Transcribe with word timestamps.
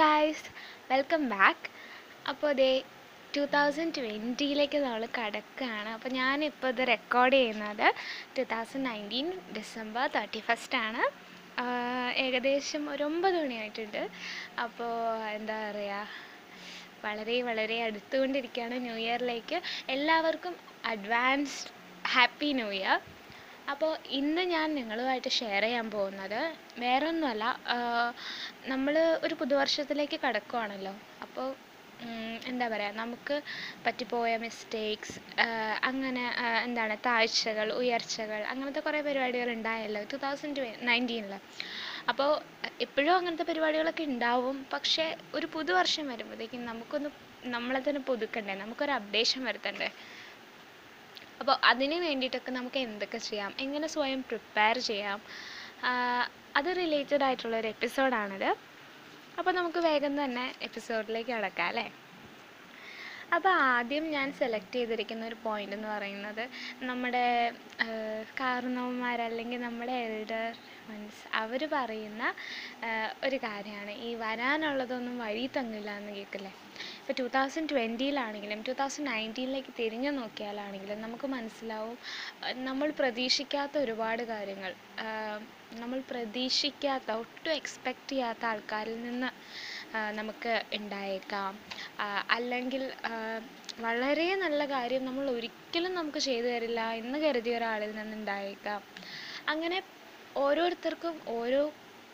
Guys 0.00 0.48
welcome 0.90 1.22
back 1.32 1.66
അപ്പോൾ 2.30 2.48
അതേ 2.54 2.72
two 3.34 3.42
thousand 3.54 3.94
ട്വന്റിയിലേക്ക് 3.96 4.78
നമ്മൾ 4.84 5.02
കിടക്കുകയാണ് 5.18 5.90
അപ്പോൾ 5.96 6.10
ഞാനിപ്പോൾ 6.20 6.70
ഇത് 6.74 6.82
റെക്കോർഡ് 6.92 7.36
ചെയ്യുന്നത് 7.38 7.86
two 8.36 8.42
thousand 8.52 8.86
nineteen 8.88 9.28
December 9.58 10.06
thirty 10.16 10.42
first 10.48 10.78
ആണ് 10.86 11.02
ഏകദേശം 12.24 12.82
ഒരു 12.92 13.02
ഒമ്പത് 13.10 13.36
മണിയായിട്ടുണ്ട്. 13.42 14.02
അപ്പോൾ 14.64 14.92
എന്താ 15.36 15.56
പറയുക 15.64 16.06
വളരെ 17.06 17.36
വളരെ 17.48 17.76
അടുത്തുകൊണ്ടിരിക്കുകയാണ് 17.86 18.76
ന്യൂ 18.86 18.96
ഇയറിലേക്ക്. 19.04 19.58
എല്ലാവർക്കും 19.94 20.54
അഡ്വാൻസ്ഡ് 20.92 21.72
ഹാപ്പി 22.14 22.50
ന്യൂ 22.60 22.70
ഇയർ 22.80 22.98
അപ്പോൾ 23.72 23.90
ഇന്ന് 24.18 24.42
ഞാൻ 24.54 24.68
നിങ്ങളുമായിട്ട് 24.78 25.30
ഷെയർ 25.38 25.62
ചെയ്യാൻ 25.66 25.86
പോകുന്നത് 25.94 26.40
വേറൊന്നുമല്ല 26.84 27.44
നമ്മൾ 28.72 28.94
ഒരു 29.26 29.34
പുതുവർഷത്തിലേക്ക് 29.42 30.18
കടക്കുവാണല്ലോ. 30.24 30.94
അപ്പോൾ 31.26 31.48
എന്താ 32.50 32.66
പറയുക 32.72 32.98
നമുക്ക് 33.00 33.34
പറ്റിപ്പോയ 33.84 34.30
മിസ്റ്റേക്സ് 34.44 35.18
അങ്ങനെ 35.90 36.24
എന്താണ് 36.66 36.94
താഴ്ചകൾ 37.06 37.68
ഉയർച്ചകൾ 37.80 38.40
അങ്ങനത്തെ 38.52 38.80
കുറേ 38.86 39.00
പരിപാടികൾ 39.08 39.50
ഉണ്ടായല്ലോ 39.56 40.00
ടു 40.12 40.18
തൗസൻഡ് 40.24 40.64
നയന്റീനിൽ 40.88 41.34
അപ്പോൾ 42.12 42.30
എപ്പോഴും 42.86 43.12
അങ്ങനത്തെ 43.18 43.46
പരിപാടികളൊക്കെ 43.50 44.04
ഉണ്ടാവും 44.12 44.56
പക്ഷേ 44.74 45.06
ഒരു 45.38 45.48
പുതുവർഷം 45.56 46.06
വരുമ്പോഴത്തേക്കും 46.12 46.64
നമുക്കൊന്ന് 46.70 47.10
നമ്മളെ 47.54 47.80
തന്നെ 47.86 48.02
പുതുക്കണ്ടേ 48.10 48.54
നമുക്കൊരു 48.64 48.92
അപ്ഡേഷൻ 48.98 49.40
വരുത്തണ്ടേ? 49.48 49.88
അപ്പോൾ 51.42 51.56
അതിന് 51.70 51.96
വേണ്ടിയിട്ടൊക്കെ 52.06 52.52
നമുക്ക് 52.58 52.80
എന്തൊക്കെ 52.88 53.20
ചെയ്യാം? 53.28 53.52
എങ്ങനെ 53.64 53.86
സ്വയം 53.94 54.20
പ്രിപ്പയർ 54.30 54.76
ചെയ്യാം? 54.90 55.20
അത് 56.58 56.68
റിലേറ്റഡ് 56.82 57.24
ആയിട്ടുള്ള 57.28 57.56
ഒരു 57.62 57.68
എപ്പിസോഡാണിത് 57.74 58.50
അപ്പോൾ 59.38 59.52
നമുക്ക് 59.58 59.80
വേഗം 59.88 60.14
തന്നെ 60.22 60.44
എപ്പിസോഡിലേക്ക് 60.66 61.32
കടക്കാം 61.36 61.68
അല്ലേ? 61.70 61.86
അപ്പോൾ 63.36 63.52
ആദ്യം 63.74 64.04
ഞാൻ 64.14 64.28
സെലക്ട് 64.38 64.74
ചെയ്തിരിക്കുന്ന 64.76 65.22
ഒരു 65.26 65.36
പോയിന്റ് 65.44 65.76
എന്ന് 65.76 65.88
പറയുന്നത് 65.88 66.42
നമ്മുടെ 66.88 67.26
കാരണവന്മാർ 68.40 69.20
അല്ലെങ്കിൽ 69.28 69.60
നമ്മുടെ 69.66 69.94
എൽഡർ 70.08 70.50
മീൻസ് 70.88 71.22
അവർ 71.40 71.62
പറയുന്ന 71.74 72.22
ഒരു 73.24 73.36
കാര്യമാണ്. 73.46 73.92
ഈ 74.06 74.10
വരാനുള്ളതൊന്നും 74.24 75.16
വഴി 75.24 75.46
തങ്ങില്ല 75.56 75.90
എന്ന് 76.00 76.12
കേൾക്കില്ലേ? 76.18 76.52
ഇപ്പോൾ 77.00 77.14
ടു 77.20 77.26
തൗസൻഡ് 77.36 77.70
ട്വന്റിയിലാണെങ്കിലും 77.72 78.60
ടു 78.68 78.72
തൗസൻഡ് 78.80 79.08
നയന്റീനിലേക്ക് 79.12 79.72
തിരിഞ്ഞു 79.80 80.10
നോക്കിയാലാണെങ്കിലും 80.10 81.00
നമുക്ക് 81.06 81.26
മനസ്സിലാവും 81.36 81.96
നമ്മൾ 82.68 82.88
പ്രതീക്ഷിക്കാത്ത 83.00 83.74
ഒരുപാട് 83.78 84.22
കാര്യങ്ങൾ 84.32 84.72
നമ്മൾ 85.80 85.98
പ്രതീക്ഷിക്കാത്ത 86.10 87.10
ഒട്ടും 87.20 87.52
എക്സ്പെക്റ്റ് 87.60 88.12
ചെയ്യാത്ത 88.12 88.44
ആൾക്കാരിൽ 88.44 88.98
നിന്ന് 89.08 89.30
നമുക്ക് 90.18 90.52
ഉണ്ടായേക്കാം. 90.78 91.52
അല്ലെങ്കിൽ 92.36 92.82
വളരെ 93.80 94.28
നല്ല 94.44 94.62
കാര്യം 94.74 95.02
നമ്മൾ 95.04 95.26
ഒരിക്കലും 95.36 95.92
നമുക്ക് 95.94 96.20
ചെയ്തു 96.28 96.46
തരില്ല 96.46 96.80
എന്ന് 97.02 97.18
കരുതിയ 97.18 97.56
ഒരാളിൽ 97.56 97.92
നിന്ന് 97.98 98.16
ഉണ്ടായേക്കാം. 98.20 98.80
അങ്ങനെ 99.48 99.78
ഓരോരുത്തർക്കും 100.36 101.14
ഓരോ 101.36 101.62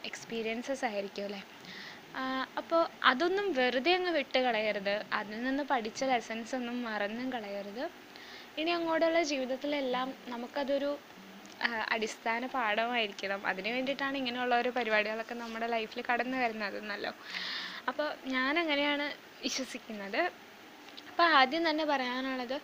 എക്സ്പീരിയൻസസ് 0.04 0.84
ആയിരിക്കും 0.90 1.24
അല്ലേ? 1.28 1.42
അപ്പോൾ 2.60 2.82
അതൊന്നും 3.10 3.46
വെറുതെ 3.58 3.92
അങ്ങ് 3.98 4.12
വിട്ട് 4.18 4.38
കളയരുത്. 4.46 4.94
അതിൽ 5.18 5.36
നിന്ന് 5.42 5.64
പഠിച്ച 5.72 6.04
ലെസൺസ് 6.12 6.54
ഒന്നും 6.58 6.76
മറന്നും 6.88 7.28
കളയരുത്. 7.32 7.84
ഇനി 8.60 8.70
അങ്ങോട്ടുള്ള 8.76 9.20
ജീവിതത്തിലെല്ലാം 9.32 10.08
നമുക്കതൊരു 10.28 10.90
അടിസ്ഥാന 11.94 12.46
പാഠമായിരിക്കണം. 12.56 13.40
അതിന് 13.50 13.70
വേണ്ടിയിട്ടാണ് 13.76 14.16
ഇങ്ങനെയുള്ള 14.16 14.54
ഓരോ 14.60 14.70
പരിപാടികളൊക്കെ 14.70 15.36
നമ്മുടെ 15.44 15.68
ലൈഫിൽ 15.76 16.00
കടന്നു 16.10 16.36
വരുന്നത് 16.44 16.76
എന്നല്ലോ 16.82 17.12
അപ്പോൾ 17.90 18.08
ഞാൻ 18.34 18.52
അങ്ങനെയാണ് 18.62 19.06
വിശ്വസിക്കുന്നത്. 19.42 20.20
അപ്പോൾ 21.18 21.32
ആദ്യം 21.38 21.62
തന്നെ 21.68 21.84
പറയാനുള്ളത് 21.90 22.54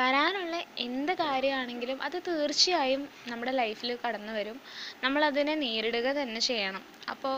വരാനുള്ള 0.00 0.56
എന്ത് 0.84 1.12
കാര്യമാണെങ്കിലും 1.20 1.98
അത് 2.06 2.16
തീർച്ചയായും 2.28 3.02
നമ്മുടെ 3.30 3.52
ലൈഫിൽ 3.60 3.90
കടന്നു 4.02 4.32
വരും. 4.36 4.58
നമ്മളതിനെ 5.04 5.54
നേരിടുക 5.62 6.08
തന്നെ 6.18 6.40
ചെയ്യണം. 6.48 6.82
അപ്പോൾ 7.12 7.34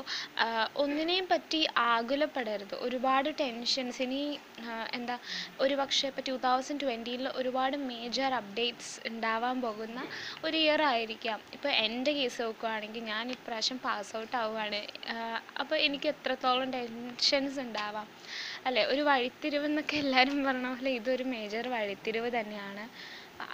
ഒന്നിനെയും 0.83 1.27
പറ്റി 1.31 1.61
ആകുലപ്പെടരുത്. 1.93 2.75
ഒരുപാട് 2.87 3.31
ടെൻഷൻസ് 3.41 4.03
ഇനി 4.07 4.21
എന്താ 4.99 5.17
ഒരു 5.65 5.75
പക്ഷേ 5.81 6.05
ഇപ്പോൾ 6.11 6.27
ടു 6.29 6.35
തൗസൻഡ് 6.47 6.83
ട്വന്റിയിൽ 6.85 7.25
ഒരുപാട് 7.41 7.79
മേജർ 7.91 8.35
അപ്ഡേറ്റ്സ് 8.41 8.95
ഉണ്ടാവാൻ 9.11 9.57
പോകുന്ന 9.67 9.99
ഒരു 10.45 10.57
ഇയർ 10.65 10.83
ആയിരിക്കാം. 10.93 11.41
ഇപ്പോൾ 11.59 11.73
എന്റെ 11.87 12.15
കേസ് 12.21 12.41
നോക്കുകയാണെങ്കിൽ 12.47 13.05
ഞാൻ 13.13 13.25
ഇപ്രാവശ്യം 13.37 13.81
പാസ് 13.89 14.15
ഔട്ട് 14.21 14.37
ആവുകയാണ് 14.43 14.83
അപ്പോൾ 15.63 15.79
എനിക്ക് 15.89 16.11
എത്രത്തോളം 16.15 16.71
ടെൻഷൻസ് 16.79 17.61
ഉണ്ടാവാം? 17.67 18.09
അല്ലേ 18.67 18.83
ഒരു 18.93 19.03
വഴിത്തിരിവ് 19.09 19.67
എന്നൊക്കെ 19.69 19.97
എല്ലാവരും 20.03 20.39
പറഞ്ഞ 20.47 20.69
പോലെ 20.73 20.91
ഇതൊരു 20.99 21.25
മേജർ 21.35 21.65
വഴിത്തിരിവ് 21.75 22.29
തന്നെയാണ്. 22.37 22.85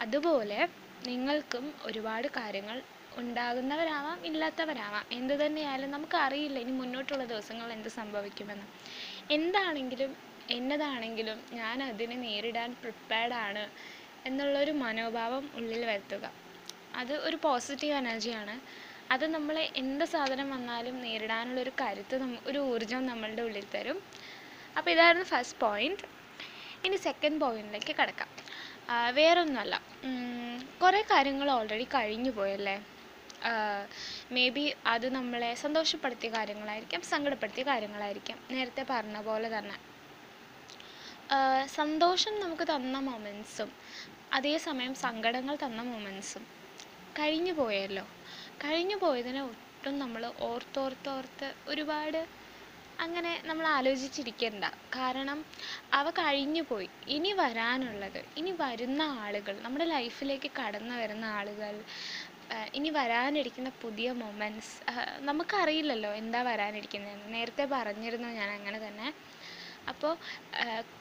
അതുപോലെ 0.05 0.61
നിങ്ങൾക്കും 1.03 1.65
ഒരുപാട് 1.89 2.29
കാര്യങ്ങൾ 2.39 2.77
ഉണ്ടാകുന്നവരാവാം 3.13 4.21
ഇല്ലാത്തവരാവാം. 4.29 5.05
എന്ത് 5.19 5.35
തന്നെയായാലും 5.43 5.91
നമുക്കറിയില്ല 5.97 6.59
ഇനി 6.65 6.73
മുന്നോട്ടുള്ള 6.81 7.25
ദിവസങ്ങൾ 7.33 7.69
എന്ത് 7.77 7.91
സംഭവിക്കുമെന്ന്. 7.99 8.67
എന്താണെങ്കിലും 9.37 10.13
എന്നതാണെങ്കിലും 10.57 11.39
ഞാൻ 11.59 11.79
അതിനെ 11.89 12.17
നേരിടാൻ 12.25 12.71
പ്രിപ്പയർഡ് 12.83 13.37
ആണ് 13.47 13.63
എന്നുള്ളൊരു 14.27 14.73
മനോഭാവം 14.83 15.45
ഉള്ളിൽ 15.59 15.83
വരുത്തുക. 15.91 16.25
അത് 16.95 17.15
ഒരു 17.27 17.37
പോസിറ്റീവ് 17.47 17.97
എനർജിയാണ് 18.01 18.55
അത് 19.15 19.25
നമ്മളെ 19.35 19.65
എന്ത് 19.81 20.05
സാധനം 20.13 20.49
വന്നാലും 20.55 20.97
നേരിടാനുള്ളൊരു 21.05 21.73
കരുത്ത് 21.81 22.17
ഒരു 22.51 22.61
ഊർജം 22.73 23.03
നമ്മളുടെ 23.11 23.43
ഉള്ളിൽ 23.49 23.67
തരും. 23.75 23.99
അപ്പോൾ 24.79 24.91
ഇതായിരുന്നു 24.95 25.27
ഫസ്റ്റ് 25.33 25.59
പോയിന്റ് 25.65 26.05
ഇനി 26.87 26.97
സെക്കൻഡ് 27.07 27.41
പോയിന്റിലേക്ക് 27.45 27.93
കിടക്കാം. 28.01 28.31
വേറൊന്നുമല്ല. 29.19 29.75
കുറേ 30.83 31.01
കാര്യങ്ങൾ 31.13 31.49
ഓൾറെഡി 31.59 31.87
കഴിഞ്ഞു 31.95 32.33
പോയല്ലേ? 32.39 32.77
മേ 34.35 34.45
ബി 34.57 34.65
അത് 34.93 35.07
നമ്മളെ 35.17 35.51
സന്തോഷപ്പെടുത്തിയ 35.63 36.31
കാര്യങ്ങളായിരിക്കാം 36.37 37.01
സങ്കടപ്പെടുത്തിയ 37.13 37.65
കാര്യങ്ങളായിരിക്കാം. 37.71 38.39
നേരത്തെ 38.53 38.83
പറഞ്ഞ 38.91 39.17
പോലെ 39.29 39.49
തന്നെ. 39.57 39.77
സന്തോഷം 41.79 42.35
നമുക്ക് 42.41 42.65
തന്ന 42.75 42.97
മൊമെൻസും 43.09 43.71
അതേസമയം 44.39 44.95
സങ്കടങ്ങൾ 45.07 45.55
തന്ന 45.65 45.81
മൊമെൻസും 45.91 46.45
കഴിഞ്ഞു 47.19 47.53
പോയല്ലോ. 47.61 48.05
കഴിഞ്ഞു 48.65 48.97
പോയതിനെ 48.97 49.43
ഒട്ടും 49.51 49.95
നമ്മൾ 50.03 50.23
ഓർത്തോർത്തോർത്ത് 50.49 51.49
ഒരുപാട് 51.69 52.21
അങ്ങനെ 52.99 53.33
നമ്മൾ 53.49 53.67
ആലോചിച്ചിരിക്കണ്ട. 53.77 54.65
കാരണം 54.97 55.39
അവ 55.99 56.07
കഴിഞ്ഞു 56.21 56.63
പോയി. 56.71 56.87
ഇനി 57.17 57.33
വരാനുള്ളത് 57.41 58.21
ഇനി 58.41 58.53
വരുന്ന 58.63 59.03
ആളുകൾ 59.25 59.55
നമ്മുടെ 59.65 59.87
ലൈഫിലേക്ക് 59.95 60.51
കടന്നു 60.61 60.95
വരുന്ന 61.03 61.27
ആളുകൾ 61.39 61.75
ഇനി 62.79 62.91
വരാനിരിക്കുന്ന 62.99 63.71
പുതിയ 63.85 64.09
മൊമെന്റ്സ് 64.23 64.73
നമുക്കറിയില്ലല്ലോ 65.29 66.11
എന്താ 66.23 66.41
വരാനിരിക്കുന്നതെന്ന്. 66.51 67.29
നേരത്തെ 67.37 67.65
പറഞ്ഞിരുന്നു 67.77 68.29
ഞാൻ 68.41 68.51
അങ്ങനെ 68.59 68.79
തന്നെ. 68.87 69.09
അപ്പോൾ 69.93 70.13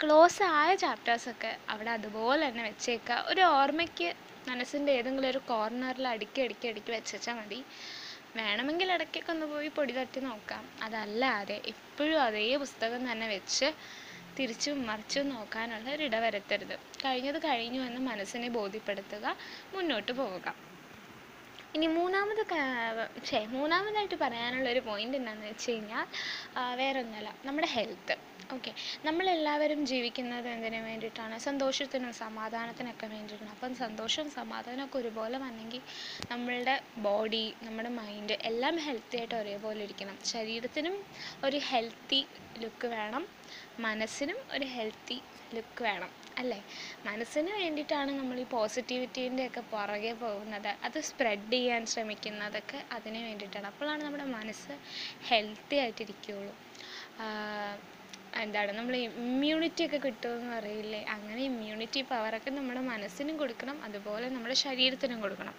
ക്ലോസ് 0.02 0.44
ആയ 0.60 0.72
ചാപ്റ്റേഴ്സൊക്കെ 0.84 1.52
അവിടെ 1.74 1.92
അതുപോലെ 1.98 2.44
തന്നെ 2.50 2.64
വെച്ചേക്കുക. 2.70 3.18
ഒരു 3.32 3.44
ഓർമ്മയ്ക്ക് 3.60 4.08
മനസ്സിന്റെ 4.46 4.92
ഏതെങ്കിലും 5.00 5.30
ഒരു 5.34 5.42
കോർണറിൽ 5.52 6.06
അടുക്കി 6.14 6.40
അടുക്കി 6.46 6.68
അടുക്കി 6.72 6.92
വെച്ചാൽ 6.96 7.36
മതി. 7.40 7.60
വേണമെങ്കിൽ 8.36 8.88
ഇടയ്ക്കൊക്കെ 8.94 9.32
ഒന്ന് 9.34 9.46
പോയി 9.46 9.70
പൊടി 9.70 9.94
തട്ടി 9.94 10.20
നോക്കാം. 10.22 10.64
അതല്ലാതെ 10.86 11.58
എപ്പോഴും 11.72 12.20
അതേ 12.22 12.46
പുസ്തകം 12.64 13.02
തന്നെ 13.10 13.28
വെച്ച് 13.34 13.68
തിരിച്ചും 14.38 14.78
മറിച്ചും 14.88 15.26
നോക്കാനുള്ള 15.30 15.88
ഒരു 15.96 16.04
ഇട 16.04 16.16
വരുത്തരുത്. 16.26 16.76
കഴിഞ്ഞത് 17.04 17.40
കഴിഞ്ഞു 17.48 17.82
എന്ന് 17.90 18.02
മനസ്സിനെ 18.10 18.50
ബോധ്യപ്പെടുത്തുക 18.58 19.26
മുന്നോട്ട് 19.76 20.12
പോവുക. 20.20 20.48
ഇനി 21.76 21.88
മൂന്നാമത് 21.98 22.42
ഛേ 23.30 23.40
മൂന്നാമതായിട്ട് 23.54 24.18
പറയാനുള്ള 24.24 24.68
ഒരു 24.70 24.82
പോയിന്റ് 24.90 25.18
എന്താണെന്ന് 25.20 25.48
വെച്ച് 25.48 25.72
കഴിഞ്ഞാൽ 25.72 26.06
വേറെ 26.82 27.00
ഒന്നുമല്ല 27.04 27.30
നമ്മുടെ 27.46 27.70
ഹെൽത്ത് 27.76 28.16
ഓക്കെ. 28.50 28.72
നമ്മളെല്ലാവരും 29.06 29.86
ജീവിക്കുന്നത് 29.86 30.50
എന്തിനു 30.50 30.78
വേണ്ടിയിട്ടാണ്? 30.82 31.40
സന്തോഷത്തിനും 31.40 32.14
സമാധാനത്തിനൊക്കെ 32.14 33.08
വേണ്ടിയിട്ടാണ്. 33.08 33.52
അപ്പം 33.52 33.76
സന്തോഷവും 33.76 34.32
സമാധാനമൊക്കെ 34.32 34.98
ഒരുപോലെ 34.98 35.38
വന്നെങ്കിൽ 35.38 35.82
നമ്മളുടെ 36.32 36.76
ബോഡി 36.98 37.54
നമ്മുടെ 37.64 37.90
മൈൻഡ് 38.00 38.38
എല്ലാം 38.44 38.78
ഹെൽത്തി 38.78 39.18
ആയിട്ട് 39.18 39.36
ഒരേപോലെ 39.36 39.84
ഇരിക്കണം. 39.84 40.18
ശരീരത്തിനും 40.26 40.98
ഒരു 41.44 41.58
ഹെൽത്തി 41.70 42.22
ലുക്ക് 42.58 42.88
വേണം. 42.88 43.26
മനസ്സിനും 43.80 44.38
ഒരു 44.52 44.66
ഹെൽത്തി 44.66 45.18
ലുക്ക് 45.56 45.84
വേണം. 45.84 46.12
അല്ലേ? 46.38 46.60
മനസ്സിന് 47.06 47.52
വേണ്ടിയിട്ടാണ് 47.52 48.12
നമ്മൾ 48.12 48.40
ഈ 48.40 48.46
പോസിറ്റിവിറ്റീന്റെ 48.52 49.48
ഒക്കെ 49.48 49.62
പുറകെ 49.72 50.14
പോകുന്നത്. 50.14 50.78
അത് 50.84 51.00
സ്പ്രെഡ് 51.02 51.52
ചെയ്യാൻ 51.52 51.86
ശ്രമിക്കുന്നതൊക്കെ 51.86 52.86
അതിന് 52.92 53.18
വേണ്ടിയിട്ടാണ്. 53.24 53.68
അപ്പോഴാണ് 53.68 54.04
നമ്മുടെ 54.04 54.24
മനസ്സ് 54.38 54.76
ഹെൽത്തി 55.30 55.76
ആയിട്ടിരിക്കുകയുള്ളൂ. 55.76 56.56
എന്താണ് 58.42 58.72
നമ്മൾ 58.78 58.94
ഇമ്മ്യൂണിറ്റി 59.08 59.82
ഒക്കെ 59.88 60.00
കിട്ടുമെന്ന് 60.06 60.50
പറയില്ലേ? 60.56 61.02
അങ്ങനെ 61.16 61.42
ഇമ്മ്യൂണിറ്റി 61.50 62.02
പവറൊക്കെ 62.12 62.52
നമ്മുടെ 62.58 62.82
മനസ്സിനും 62.90 63.38
കൊടുക്കണം 63.42 63.78
അതുപോലെ 63.88 64.28
നമ്മുടെ 64.36 64.56
ശരീരത്തിനും 64.66 65.22
കൊടുക്കണം. 65.26 65.56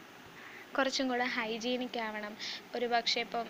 കുറച്ചും 0.76 1.06
കൂടെ 1.10 1.26
ഹൈജീനിക് 1.34 1.98
ആവണം. 2.04 2.32
ഒരു 2.76 2.86
പക്ഷേ 2.92 3.18
ഇപ്പം 3.26 3.46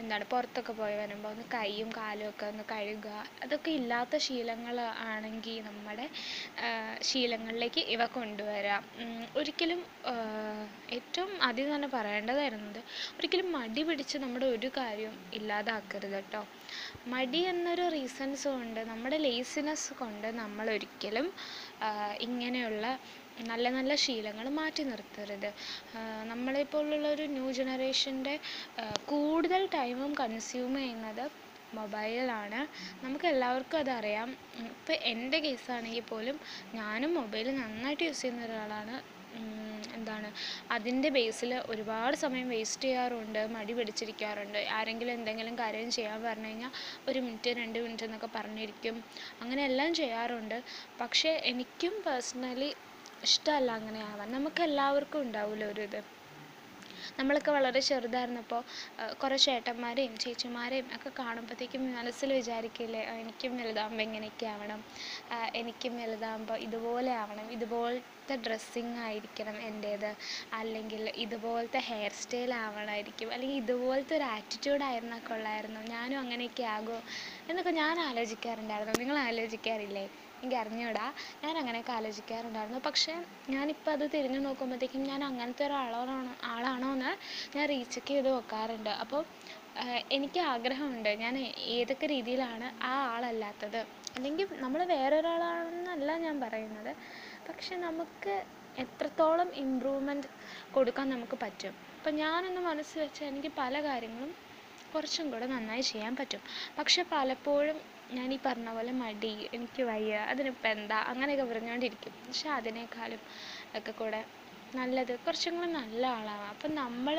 എന്താണ് 0.00 0.24
പുറത്തൊക്കെ 0.32 0.72
പോയി 0.80 0.96
വരുമ്പോൾ 1.00 1.30
ഒന്ന് 1.34 1.44
കൈയും 1.54 1.88
കാലും 1.98 2.26
ഒക്കെ 2.32 2.44
ഒന്ന് 2.52 2.64
കഴുകുക 2.72 3.12
അതൊക്കെ 3.44 3.70
ഇല്ലാത്ത 3.80 4.16
ശീലങ്ങൾ 4.26 4.76
ആണെങ്കിൽ 5.10 5.56
നമ്മുടെ 5.68 6.06
ശീലങ്ങളിലേക്ക് 7.10 7.84
ഇവ 7.94 8.02
കൊണ്ടുവരാം. 8.18 8.82
ഒരിക്കലും 9.40 9.80
ഏറ്റവും 10.98 11.32
ആദ്യം 11.48 11.70
തന്നെ 11.74 11.90
പറയേണ്ടതായിരുന്നത് 11.96 12.80
ഒരിക്കലും 13.18 13.48
മടി 13.58 13.84
പിടിച്ച് 13.88 14.18
നമ്മുടെ 14.24 14.48
ഒരു 14.56 14.70
കാര്യവും 14.78 15.16
ഇല്ലാതാക്കരുത് 15.38 16.16
കേട്ടോ. 16.16 16.42
മടി 17.12 17.40
എന്നൊരു 17.50 17.84
റീസൺസ് 17.94 18.46
കൊണ്ട് 18.48 18.80
നമ്മുടെ 18.90 19.18
ലേസിനെസ് 19.18 19.92
കൊണ്ട് 19.94 20.28
നമ്മൾ 20.40 20.66
ഒരിക്കലും 20.74 21.26
ഇങ്ങനെയുള്ള 22.26 22.84
നല്ല 23.42 23.66
നല്ല 23.70 23.92
ശീലങ്ങൾ 24.02 24.46
മാറ്റി 24.58 24.82
നിർത്തരുത്. 24.84 25.50
നമ്മളെപ്പോലുള്ള 26.30 27.06
ഒരു 27.14 27.24
ന്യൂ 27.36 27.46
ജനറേഷന്റെ 27.58 28.34
കൂടുതൽ 29.12 29.62
ടൈമും 29.76 30.12
കൺസ്യൂം 30.14 30.74
ചെയ്യുന്നത് 30.78 31.24
മൊബൈലാണ് 31.72 32.60
നമുക്ക് 33.02 33.26
എല്ലാവർക്കും 33.26 33.78
അതറിയാം 33.78 34.30
ഇപ്പോൾ 34.70 34.96
എന്റെ 35.12 35.38
കേസാണെങ്കിൽ 35.46 36.06
പോലും 36.10 36.36
ഞാനും 36.74 37.12
മൊബൈൽ 37.20 37.48
നന്നായിട്ട് 37.60 38.04
യൂസ് 38.04 38.22
ചെയ്യുന്ന 38.22 38.46
ഒരാളാണ് 38.48 38.96
എന്താണ് 39.96 40.28
അതിന്റെ 40.70 41.08
ബേസിൽ 41.16 41.52
ഒരുപാട് 41.72 42.16
സമയം 42.16 42.48
വേസ്റ്റ് 42.48 42.84
ചെയ്യാറുണ്ട് 42.84 43.40
മടി 43.54 43.72
പിടിച്ചിരിക്കാറുണ്ട്. 43.72 44.60
ആരെങ്കിലും 44.76 45.14
എന്തെങ്കിലും 45.18 45.56
കാര്യം 45.58 45.90
ചെയ്യാൻ 45.90 46.18
പറഞ്ഞു 46.22 46.48
കഴിഞ്ഞാൽ 46.48 46.72
ഒരു 47.08 47.20
മിനിറ്റ് 47.20 47.52
രണ്ട് 47.60 47.78
മിനിറ്റ് 47.78 48.06
എന്നൊക്കെ 48.08 48.30
പറഞ്ഞിരിക്കും. 48.36 48.96
അങ്ങനെ 49.42 49.62
എല്ലാം 49.70 49.92
ചെയ്യാറുണ്ട്. 50.00 50.58
പക്ഷേ 51.00 51.32
എനിക്കും 51.52 51.94
പേഴ്സണലി 52.06 52.70
ഇഷ്ടമല്ല 53.22 53.70
അങ്ങനെ 53.78 54.00
ആവാൻ 54.08 54.28
നമുക്ക് 54.36 54.62
എല്ലാവർക്കും 54.62 55.20
ഉണ്ടാവില്ല 55.20 55.64
ഒരു 55.72 55.82
ഇത്? 55.82 56.00
നമ്മളൊക്കെ 57.18 57.50
വളരെ 57.50 57.80
ചെറുതായിരുന്നപ്പോൾ 57.86 58.60
കുറേ 59.20 59.36
ചേട്ടന്മാരെയും 59.44 60.14
ചേച്ചിമാരെയും 60.16 60.86
ഒക്കെ 60.96 61.10
കാണുമ്പോഴത്തേക്കും 61.18 61.82
മനസ്സിൽ 61.96 62.30
വിചാരിക്കില്ലേ 62.32 63.00
എനിക്കും 63.14 63.52
വലുതാകുമ്പോൾ 63.58 64.04
ഇങ്ങനെയൊക്കെ 64.06 64.46
ആവണം. 64.46 64.80
എനിക്കും 65.60 65.94
വലുതാകുമ്പോൾ 66.00 66.58
ഇതുപോലെ 66.66 67.12
ആവണം. 67.22 67.46
ഇതുപോലത്തെ 68.22 68.44
ഡ്രസ്സിങ് 68.46 68.98
ആയിരിക്കണം 69.04 69.56
എന്റേത് 69.68 70.10
അല്ലെങ്കിൽ 70.58 71.02
ഇതുപോലത്തെ 71.24 71.80
ഹെയർ 71.88 72.12
സ്റ്റൈൽ 72.20 72.50
ആവണമായിരിക്കും. 72.56 73.28
അല്ലെങ്കിൽ 73.34 73.56
ഇതുപോലത്തെ 73.56 74.14
ഒരു 74.16 74.26
ആറ്റിറ്റ്യൂഡ് 74.34 74.84
ആയിരുന്നാൽ 74.88 75.22
കൊള്ളായിരുന്നു. 75.28 75.80
ഞാനും 75.90 76.18
അങ്ങനെയൊക്കെ 76.20 76.64
ആകുമോ 76.74 76.98
എന്നൊക്കെ 77.48 77.72
ഞാൻ 77.80 77.96
ആലോചിക്കാറുണ്ടായിരുന്നു. 78.00 78.94
നിങ്ങൾ 79.02 79.18
ആലോചിക്കാറില്ലേ? 79.22 80.04
എനിക്ക് 80.38 80.56
അറിഞ്ഞൂടാ. 80.56 81.06
ഞാൻ 81.42 81.54
അങ്ങനെയൊക്കെ 81.58 81.92
ആലോചിക്കാറുണ്ടായിരുന്നു. 81.92 82.80
പക്ഷേ 82.86 83.12
ഞാനിപ്പോൾ 83.50 83.90
അത് 83.90 84.04
തിരിഞ്ഞു 84.14 84.40
നോക്കുമ്പോഴത്തേക്കും 84.46 85.02
ഞാൻ 85.04 85.20
അങ്ങനത്തെ 85.24 85.64
ഒരാളാണോ 85.66 86.14
ആളാണോ 86.52 86.90
എന്ന് 86.96 87.12
ഞാൻ 87.56 87.64
റീചെക്ക് 87.68 88.06
ചെയ്ത് 88.08 88.28
നോക്കാറുണ്ട്. 88.28 88.92
അപ്പോൾ 89.04 89.22
എനിക്ക് 90.10 90.40
ആഗ്രഹമുണ്ട്. 90.52 91.10
ഞാൻ 91.22 91.34
ഏതൊക്കെ 91.74 92.06
രീതിയിലാണ് 92.06 92.66
ആ 92.84 92.94
ആളല്ലാത്തത്? 93.12 93.80
അല്ലെങ്കിൽ 94.16 94.46
നമ്മൾ 94.60 94.80
വേറൊരാളാണെന്നല്ല 94.90 96.16
ഞാൻ 96.18 96.36
പറയുന്നത്. 96.40 96.90
പക്ഷെ 97.48 97.74
നമുക്ക് 97.86 98.34
എത്രത്തോളം 98.78 99.48
ഇമ്പ്രൂവ്മെന്റ് 99.62 100.28
കൊടുക്കാൻ 100.74 101.06
നമുക്ക് 101.08 101.36
പറ്റും? 101.42 101.74
അപ്പം 101.96 102.14
ഞാനൊന്ന് 102.14 102.60
മനസ്സ് 102.60 102.94
വെച്ചാൽ 102.98 103.26
എനിക്ക് 103.26 103.50
പല 103.58 103.74
കാര്യങ്ങളും 103.82 104.32
കുറച്ചും 104.92 105.26
കൂടെ 105.30 105.46
നന്നായി 105.46 105.80
ചെയ്യാൻ 105.82 106.16
പറ്റും. 106.16 106.42
പക്ഷെ 106.78 107.02
പലപ്പോഴും 107.12 107.78
ഞാൻ 108.10 108.28
ഈ 108.34 108.38
പറഞ്ഞ 108.46 108.70
പോലെ 108.76 108.92
മടി 109.02 109.32
എനിക്ക് 109.56 109.82
വയ്യ 109.82 110.14
അതിനിപ്പോൾ 110.32 110.68
എന്താ 110.68 110.98
അങ്ങനെയൊക്കെ 111.10 111.44
പറഞ്ഞുകൊണ്ടിരിക്കും 111.44 112.14
പക്ഷെ 112.26 112.48
അതിനേക്കാളും 112.58 113.20
ഒക്കെ 113.78 113.92
കൂടെ 113.92 114.20
നല്ലത് 114.74 115.12
കുറച്ചും 115.24 115.56
കൂടെ 115.56 115.70
നല്ല 115.80 116.02
ആളാവാം. 116.18 116.50
അപ്പം 116.54 116.74
നമ്മൾ 116.74 117.16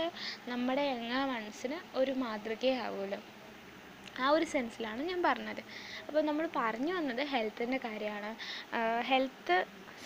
നമ്മുടെ 0.52 0.84
എങ്ങാ 0.96 1.26
മനസ്സിന് 1.34 1.78
ഒരു 1.96 2.12
മാതൃകയാവുമല്ലോ. 2.24 3.20
ആ 4.22 4.30
ഒരു 4.30 4.46
സെൻസിലാണ് 4.46 5.02
ഞാൻ 5.04 5.20
പറഞ്ഞത്. 5.24 5.62
അപ്പോൾ 6.08 6.22
നമ്മൾ 6.22 6.46
പറഞ്ഞു 6.56 6.94
വന്നത് 6.98 7.22
ഹെൽത്തിന്റെ 7.34 7.78
കാര്യമാണ്. 7.86 8.32
ഹെൽത്ത് 9.10 9.56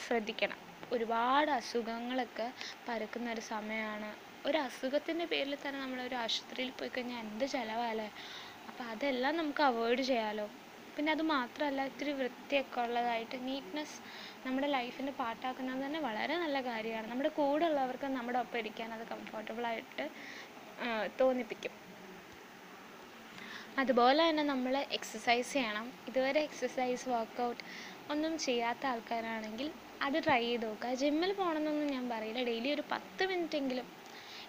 ശ്രദ്ധിക്കണം. 0.06 0.60
ഒരുപാട് 0.96 1.50
അസുഖങ്ങളൊക്കെ 1.60 2.48
പരക്കുന്ന 2.88 3.28
ഒരു 3.36 3.44
സമയമാണ്. 3.54 4.10
ഒരു 4.48 4.58
അസുഖത്തിന്റെ 4.58 5.26
പേരിൽ 5.32 5.54
തന്നെ 5.64 5.80
നമ്മൾ 5.84 6.00
ഒരു 6.08 6.16
ആശുപത്രിയിൽ 6.24 6.72
പോയി 6.80 6.92
കഴിഞ്ഞാൽ 6.96 7.20
എന്ത് 7.26 7.46
ചിലവാല്ലേ? 7.56 8.08
അപ്പോൾ 8.70 8.84
അതെല്ലാം 8.94 9.34
നമുക്ക് 9.42 9.64
അവോയ്ഡ് 9.70 10.04
ചെയ്യാമല്ലോ 10.10 10.48
പിന്നെ 10.96 11.10
അത് 11.16 11.24
മാത്രമല്ല 11.34 11.82
ഇത്തിരി 11.90 12.12
വൃത്തിയൊക്കെ 12.20 12.80
ഉള്ളതായിട്ട് 12.84 13.38
നീറ്റ്നെസ് 13.48 13.98
നമ്മുടെ 14.46 14.68
ലൈഫിന്റെ 14.76 15.14
പാട്ടാക്കുന്നത് 15.20 15.82
തന്നെ 15.86 16.00
വളരെ 16.08 16.36
നല്ല 16.44 16.58
കാര്യമാണ്. 16.70 17.08
നമ്മുടെ 17.12 17.32
കൂടെ 17.40 17.66
ഉള്ളവർക്ക് 17.70 18.08
നമ്മുടെ 18.18 18.40
ഒപ്പം 18.44 18.60
ഇരിക്കാൻ 18.62 18.90
അത് 18.98 19.04
കംഫർട്ടബിളായിട്ട് 19.12 20.06
തോന്നിപ്പിക്കും. 21.20 21.74
അതുപോലെ 23.82 24.22
തന്നെ 24.30 24.44
നമ്മൾ 24.54 24.74
എക്സസൈസ് 24.98 25.52
ചെയ്യണം. 25.58 25.88
ഇതുവരെ 26.10 26.40
എക്സസൈസ് 26.48 27.06
വർക്കൗട്ട് 27.16 27.62
ഒന്നും 28.14 28.34
ചെയ്യാത്ത 28.46 28.84
ആൾക്കാരാണെങ്കിൽ 28.92 29.68
അത് 30.02 30.18
ട്രൈ 30.24 30.42
ചെയ്ത് 30.42 30.66
നോക്കുക 30.66 30.92
ജിമ്മിൽ 31.02 31.32
പോകണമെന്നൊന്നും 31.34 31.90
ഞാൻ 31.96 32.06
പറയില്ല. 32.10 32.42
ഡെയിലി 32.50 32.70
ഒരു 32.76 32.84
പത്ത് 32.92 33.24
മിനിറ്റെങ്കിലും 33.32 33.88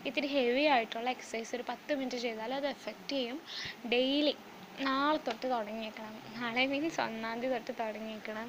ഇത്തിരി 0.06 0.28
ഹെവി 0.34 0.64
ആയിട്ടുള്ള 0.74 1.08
എക്സസൈസ് 1.10 1.52
ഒരു 1.56 1.64
പത്ത് 1.70 1.92
മിനിറ്റ് 1.98 2.18
ചെയ്താൽ 2.24 2.52
അത് 2.54 2.66
എഫക്റ്റ് 2.74 3.14
ചെയ്യും. 3.14 3.38
ഡെയിലി 3.92 4.34
നാളെ 4.86 5.18
തൊട്ട് 5.26 5.46
തുടങ്ങിയേക്കണം. 5.52 6.14
നാളെ 6.36 6.64
മീൻസ് 6.72 7.00
ഒന്നാം 7.06 7.38
തീയതി 7.42 7.54
തൊട്ട് 7.56 7.80
തുടങ്ങിയേക്കണം. 7.80 8.48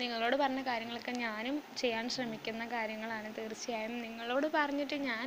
നിങ്ങളോട് 0.00 0.36
പറഞ്ഞ 0.42 0.60
കാര്യങ്ങളൊക്കെ 0.68 1.14
ഞാനും 1.24 1.56
ചെയ്യാൻ 1.76 2.04
ശ്രമിക്കുന്ന 2.16 2.64
കാര്യങ്ങളാണ്. 2.74 3.30
തീർച്ചയായും 3.38 3.94
നിങ്ങളോട് 4.06 4.46
പറഞ്ഞിട്ട് 4.58 4.98
ഞാൻ 5.10 5.26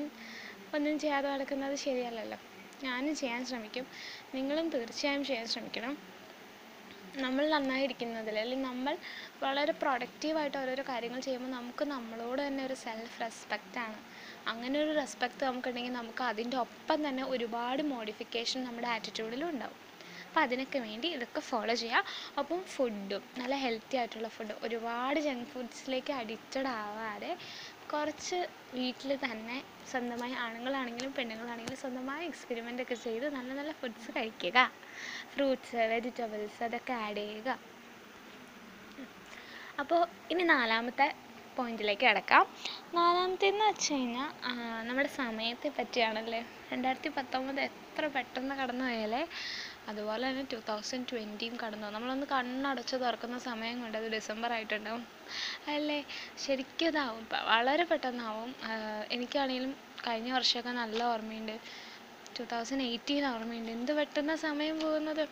ഒന്നും 0.76 0.96
ചെയ്യാതെ 1.04 1.28
നടക്കുന്നത് 1.34 1.76
ശരിയല്ലല്ലോ. 1.86 2.38
ഞാനും 2.84 3.14
ചെയ്യാൻ 3.22 3.42
ശ്രമിക്കും. 3.50 3.86
നിങ്ങളും 4.36 4.68
തീർച്ചയായും 4.76 5.24
ചെയ്യാൻ 5.30 5.48
ശ്രമിക്കണം. 5.54 5.94
നമ്മൾ 7.24 7.44
നന്നായിരിക്കുന്നതിൽ 7.54 8.36
അല്ലെങ്കിൽ 8.42 8.68
നമ്മൾ 8.70 8.94
വളരെ 9.44 9.74
പ്രൊഡക്റ്റീവായിട്ട് 9.82 10.58
ഓരോരോ 10.62 10.84
കാര്യങ്ങൾ 10.90 11.20
ചെയ്യുമ്പോൾ 11.28 11.52
നമുക്ക് 11.58 11.84
നമ്മളോട് 11.94 12.42
തന്നെ 12.48 12.64
ഒരു 12.66 12.76
സെൽഫ് 12.84 13.18
റെസ്പെക്റ്റ് 13.24 13.80
ആണ്. 13.86 13.98
അങ്ങനെ 14.52 14.76
ഒരു 14.84 14.92
റെസ്പെക്റ്റ് 15.00 15.44
നമുക്കുണ്ടെങ്കിൽ 15.48 15.94
നമുക്ക് 16.00 16.24
അതിന്റെ 16.32 16.58
ഒപ്പം 16.66 17.00
തന്നെ 17.08 17.24
ഒരുപാട് 17.34 17.82
മോഡിഫിക്കേഷൻ 17.96 18.60
നമ്മുടെ 18.68 18.88
ആറ്റിറ്റ്യൂഡിലും 18.96 19.50
ഉണ്ടാവും. 19.54 19.80
അപ്പോൾ 20.28 20.42
അതിനൊക്കെ 20.46 20.80
വേണ്ടി 20.88 21.08
ഇതൊക്കെ 21.16 21.42
ഫോളോ 21.50 21.74
ചെയ്യുക. 21.82 22.04
ഒപ്പം 22.42 22.60
ഫുഡും 22.74 23.24
നല്ല 23.40 23.56
ഹെൽത്തി 23.66 23.98
ആയിട്ടുള്ള 24.02 24.30
ഫുഡ് 24.36 24.56
ഒരുപാട് 24.68 25.20
ജങ്ക് 25.28 25.48
ഫുഡ്സിലേക്ക് 25.54 26.14
അഡിക്റ്റഡ് 26.22 26.70
ആവാതെ 26.82 27.32
കുറച്ച് 27.92 28.38
വീട്ടിൽ 28.78 29.12
തന്നെ 29.26 29.58
സ്വന്തമായി 29.92 30.34
ആണുങ്ങളാണെങ്കിലും 30.46 31.12
പെണ്ണുങ്ങളാണെങ്കിലും 31.18 31.80
സ്വന്തമായി 31.84 32.26
എക്സ്പെരിമെന്റ് 32.32 32.84
ഒക്കെ 32.86 32.98
ചെയ്ത് 33.06 33.28
നല്ല 33.38 33.50
നല്ല 33.60 33.74
ഫുഡ്സ് 33.82 34.10
കഴിക്കുക. 34.18 34.58
ഫ്രൂട്ട്സ് 35.34 35.84
വെജിറ്റബിൾസ് 35.94 36.62
അതൊക്കെ 36.68 36.94
ആഡ് 37.06 37.22
ചെയ്യുക. 37.24 37.50
അപ്പോൾ 39.82 40.02
ഇനി 40.32 40.44
നാലാമത്തെ 40.56 41.08
പോയിന്റിലേക്ക് 41.58 42.06
കിടക്കാം. 42.08 42.44
നാലാമത്തേന്ന് 42.98 43.64
വെച്ച് 43.70 43.94
കഴിഞ്ഞാൽ 43.94 44.30
നമ്മുടെ 44.88 45.10
സമയത്തെ 45.22 45.70
പറ്റിയാണല്ലേ? 45.78 46.42
രണ്ടായിരത്തി 46.72 47.10
പത്തൊമ്പത് 47.18 47.60
എത്ര 47.70 48.08
പെട്ടെന്ന് 48.16 48.56
കടന്നു 48.60 48.86
പോയാലേ? 48.88 49.22
അതുപോലെ 49.92 50.24
തന്നെ 50.30 50.44
ടു 50.54 50.58
തൗസൻഡ് 50.70 51.08
ട്വന്റിയും 51.12 51.56
കടന്നു. 51.64 51.88
നമ്മളൊന്ന് 51.96 52.28
കണ്ണടച്ച് 52.34 52.96
തുറക്കുന്ന 53.04 53.38
സമയം 53.50 53.78
കൊണ്ട് 53.82 53.98
അത് 54.02 54.08
ഡിസംബർ 54.16 54.52
ആയിട്ടുണ്ടാവും. 54.56 55.04
അല്ലേ? 55.76 56.00
ശരിക്കും 56.46 56.90
ഇതാവും. 56.92 57.24
വളരെ 57.54 57.86
പെട്ടെന്നാവും. 57.92 58.52
എനിക്കാണെങ്കിലും 59.18 59.74
കഴിഞ്ഞ 60.08 60.32
വർഷമൊക്കെ 60.38 60.74
നല്ല 60.84 61.00
ഓർമ്മയുണ്ട്. 61.14 61.56
ടു 62.38 62.44
തൗസൻഡ് 62.54 62.86
എയ്റ്റീൻ 62.92 63.24
ഓർമ്മയുണ്ട് 63.34 63.72
എന്ത് 63.72 63.92
പെട്ടെന്ന 64.00 64.34
സമയം 64.46 64.78
പോകുന്നത്. 64.82 65.24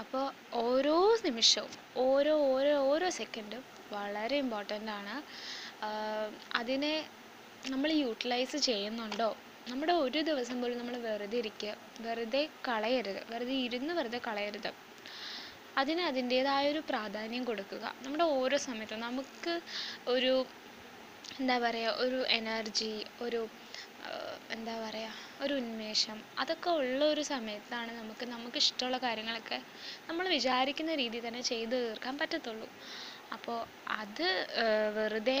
അപ്പോൾ 0.00 0.24
ഓരോ 0.64 0.96
നിമിഷവും 1.26 1.72
ഓരോ 2.06 2.34
ഓരോ 2.52 2.74
ഓരോ 2.92 3.08
സെക്കൻഡും 3.18 3.62
വളരെ 3.96 4.36
ഇമ്പോർട്ടന്റ് 4.44 4.92
ആണ്. 4.98 5.14
അതിനെ 6.60 6.94
നമ്മൾ 7.72 7.90
യൂട്ടിലൈസ് 8.04 8.58
ചെയ്യുന്നുണ്ടോ? 8.68 9.30
നമ്മുടെ 9.70 9.94
ഒരു 10.04 10.20
ദിവസം 10.28 10.56
പോലും 10.62 10.78
നമ്മൾ 10.78 10.96
വെറുതെ 11.08 11.36
ഇരിക്കുക 11.42 11.74
വെറുതെ 12.06 12.42
കളയരുത് 12.68 13.20
വെറുതെ 13.32 13.54
ഇരുന്ന് 13.66 13.92
വെറുതെ 13.98 14.20
കളയരുത്. 14.26 14.70
അതിന് 15.80 16.02
അതിന്റേതായൊരു 16.10 16.80
പ്രാധാന്യം 16.88 17.44
കൊടുക്കുക. 17.44 17.84
നമ്മുടെ 18.04 18.24
ഓരോ 18.38 18.56
സമയത്തും 18.66 19.04
നമുക്ക് 19.08 19.54
ഒരു 20.14 20.32
എന്താ 21.40 21.56
പറയുക 21.58 22.02
ഒരു 22.04 22.18
എനർജി 22.38 22.92
ഒരു 23.26 23.40
എന്താ 24.54 24.74
പറയുക 24.82 25.12
ഒരു 25.44 25.52
ഉന്മേഷം. 25.60 26.18
അതൊക്കെ 26.42 26.70
ഉള്ള 26.80 27.00
ഒരു 27.12 27.22
സമയത്താണ് 27.32 27.90
നമുക്ക് 28.00 28.24
നമുക്ക് 28.32 28.58
ഇഷ്ടമുള്ള 28.64 28.98
കാര്യങ്ങളൊക്കെ 29.06 29.58
നമ്മൾ 30.08 30.24
വിചാരിക്കുന്ന 30.36 30.94
രീതിയിൽ 31.02 31.24
തന്നെ 31.26 31.42
ചെയ്തു 31.52 31.76
തീർക്കാൻ 31.84 32.14
പറ്റത്തുള്ളൂ. 32.22 32.68
അപ്പോൾ 33.36 33.58
അത് 34.00 34.26
വെറുതെ 34.98 35.40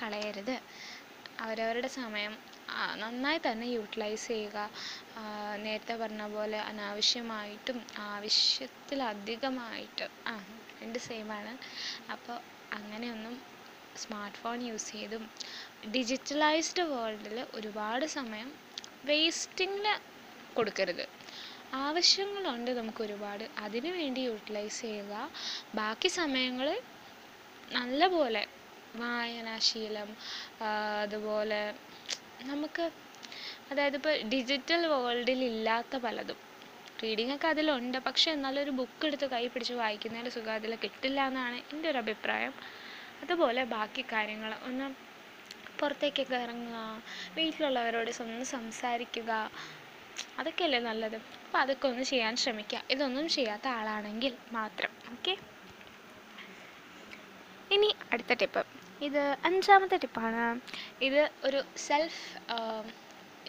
കളയരുത്. 0.00 0.56
അവരവരുടെ 1.44 1.90
സമയം 2.00 2.32
നന്നായി 3.02 3.40
തന്നെ 3.46 3.66
യൂട്ടിലൈസ് 3.76 4.26
ചെയ്യുക. 4.32 4.58
നേരത്തെ 5.64 5.94
പറഞ്ഞ 6.02 6.24
പോലെ 6.34 6.58
അനാവശ്യമായിട്ടും 6.70 7.78
ആവശ്യത്തിലധികമായിട്ട് 8.10 10.06
ആ 10.32 10.34
രണ്ട് 10.80 10.98
സെയിമാണ് 11.06 11.52
അപ്പോൾ 12.14 12.36
അങ്ങനെയൊന്നും 12.78 13.36
സ്മാർട്ട് 14.02 14.38
ഫോൺ 14.42 14.58
യൂസ് 14.68 14.88
ചെയ്തും 14.94 15.24
ഡിജിറ്റലൈസ്ഡ് 15.94 16.84
വേൾഡിൽ 16.92 17.38
ഒരുപാട് 17.58 18.06
സമയം 18.18 18.48
വേസ്റ്റിങ്ങിന് 19.10 19.94
കൊടുക്കരുത്. 20.56 21.04
ആവശ്യങ്ങളുണ്ട് 21.86 22.70
നമുക്ക് 22.80 23.00
ഒരുപാട് 23.06 23.44
അതിനു 23.64 23.90
വേണ്ടി 23.98 24.20
യൂട്ടിലൈസ് 24.28 24.80
ചെയ്യുക. 24.84 25.14
ബാക്കി 25.80 26.08
സമയങ്ങൾ 26.20 26.68
നല്ല 27.78 28.02
പോലെ 28.14 28.42
വായനാശീലം 29.02 30.10
അതുപോലെ 31.04 31.62
നമുക്ക് 32.50 32.84
അതായത് 33.70 33.96
ഇപ്പോൾ 34.00 34.14
ഡിജിറ്റൽ 34.34 34.82
വേൾഡിൽ 34.92 35.40
ഇല്ലാത്ത 35.50 35.96
പലതും. 36.04 36.38
റീഡിംഗ് 37.02 37.34
ഒക്കെ 37.34 37.48
അതിലുണ്ട്. 37.52 37.98
പക്ഷേ 38.06 38.28
എന്നാലും 38.36 38.60
ഒരു 38.64 38.72
ബുക്ക് 38.78 39.06
എടുത്ത് 39.08 39.26
കൈ 39.34 39.42
പിടിച്ച് 39.54 39.74
വായിക്കുന്നതിന്റെ 39.82 40.32
സുഖം 40.36 40.54
അതിൽ 40.58 40.72
കിട്ടില്ല 40.84 41.20
എന്നാണ് 41.30 41.58
എന്റെ 41.72 41.86
ഒരു 41.92 41.98
അഭിപ്രായം. 42.04 42.54
അതുപോലെ 43.22 43.62
ബാക്കി 43.74 44.02
കാര്യങ്ങൾ 44.12 44.52
ഒന്ന് 44.68 44.86
പുറത്തേക്കൊക്കെ 45.80 46.38
ഇറങ്ങുക 46.46 46.78
വീട്ടിലുള്ളവരോട് 47.36 48.10
ഒന്ന് 48.24 48.46
സംസാരിക്കുക. 48.56 49.30
അതൊക്കെയല്ലേ 50.40 50.80
നല്ലത്? 50.88 51.16
അപ്പോൾ 51.44 51.58
അതൊക്കെ 51.64 51.86
ഒന്ന് 51.92 52.04
ചെയ്യാൻ 52.12 52.34
ശ്രമിക്കുക. 52.42 52.80
ഇതൊന്നും 52.94 53.26
ചെയ്യാത്ത 53.36 53.66
ആളാണെങ്കിൽ 53.78 54.32
മാത്രം. 54.56 54.90
ഓക്കെ? 55.14 55.34
ഇനി 57.76 57.88
അടുത്ത 58.12 58.32
ടിപ്പ്. 58.42 58.62
ഇത് 59.06 59.22
അഞ്ചാമത്തെ 59.48 59.96
ടിപ്പാണ്. 60.04 60.44
ഇത് 61.08 61.20
ഒരു 61.48 61.60
സെൽഫ് 61.86 62.22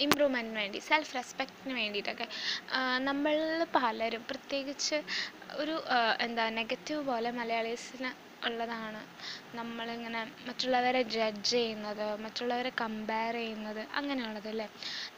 ഇമ്പ്രൂവ്മെന്റിന് 0.06 0.60
വേണ്ടി 0.62 0.80
സെൽഫ് 0.90 1.16
റെസ്പെക്റ്റിന് 1.18 1.74
വേണ്ടിയിട്ടൊക്കെ. 1.82 2.28
നമ്മൾ 3.08 3.36
പലരും 3.78 4.24
പ്രത്യേകിച്ച് 4.30 4.98
ഒരു 5.62 5.76
എന്താ 6.26 6.46
നെഗറ്റീവ് 6.60 7.02
പോലെ 7.12 7.32
മലയാളീസിന് 7.40 8.12
ഉള്ളതാണ്. 8.42 9.02
നമ്മളിങ്ങനെ 9.56 10.20
മറ്റുള്ളവരെ 10.48 11.02
ജഡ്ജ് 11.16 11.52
ചെയ്യുന്നത് 11.54 12.06
മറ്റുള്ളവരെ 12.24 12.72
കമ്പയർ 12.82 13.36
ചെയ്യുന്നത് 13.40 13.82
അങ്ങനെയുള്ളത് 14.00 14.50
അല്ലേ? 14.50 14.68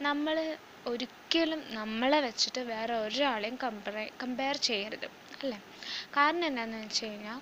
നമ്മൾ 0.01 0.37
ഒരിക്കലും 0.85 1.59
നമ്മളെ 1.75 2.19
വെച്ചിട്ട് 2.25 2.61
വേറെ 2.69 2.93
ഒരാളെയും 3.01 3.57
കമ്പയർ 3.63 3.97
കമ്പയർ 4.21 4.55
ചെയ്യരുത് 4.69 5.07
അല്ലേ? 5.35 5.59
കാരണം 6.17 6.45
എന്താണെന്ന് 6.45 6.79
വെച്ച് 6.83 7.03
കഴിഞ്ഞാൽ 7.05 7.39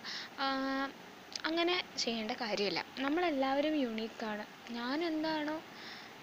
അങ്ങനെ 1.43 1.75
ചെയ്യേണ്ട 1.98 2.33
കാര്യമില്ല. 2.41 2.81
നമ്മളെല്ലാവരും 3.00 3.75
യുണീക്കാണ് 3.77 4.45
ഞാൻ 4.71 4.98
എന്താണോ 5.03 5.57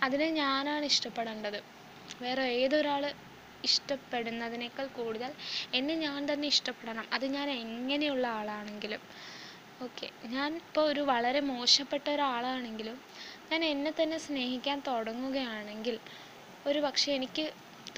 അതിനെ 0.02 0.28
ഞാനാണ് 0.40 0.84
ഇഷ്ടപ്പെടേണ്ടത്. 0.92 1.58
വേറെ 2.20 2.44
ഏതൊരാൾ 2.58 3.04
ഇഷ്ടപ്പെടുന്നതിനേക്കാൾ 3.64 4.86
കൂടുതൽ 4.98 5.30
എന്നെ 5.74 5.94
ഞാൻ 6.04 6.20
തന്നെ 6.30 6.46
ഇഷ്ടപ്പെടണം. 6.54 7.06
അത് 7.12 7.26
ഞാൻ 7.36 7.48
എങ്ങനെയുള്ള 7.60 8.26
ആളാണെങ്കിലും. 8.38 9.02
ഓക്കെ. 9.80 10.06
ഞാൻ 10.26 10.50
ഇപ്പോൾ 10.60 10.84
ഒരു 10.90 11.00
വളരെ 11.10 11.40
മോശപ്പെട്ട 11.48 12.06
ഒരാളാണെങ്കിലും 12.10 12.96
ഞാൻ 13.50 13.62
എന്നെ 13.64 13.92
തന്നെ 13.92 14.18
സ്നേഹിക്കാൻ 14.18 14.78
തുടങ്ങുകയാണെങ്കിൽ 14.86 15.96
ഒരു 16.66 16.78
പക്ഷേ 16.78 17.08
എനിക്ക് 17.12 17.44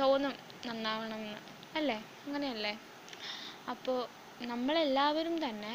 തോന്നും 0.01 0.35
നന്നാവണം 0.67 1.21
എന്ന്. 1.21 1.39
അല്ലേ? 1.77 1.97
അങ്ങനെയല്ലേ? 2.27 2.75
അപ്പോൾ 3.69 3.99
നമ്മളെല്ലാവരും 4.47 5.37
തന്നെ 5.47 5.73